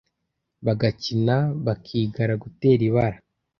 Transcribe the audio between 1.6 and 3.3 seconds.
bakigana gutera ibara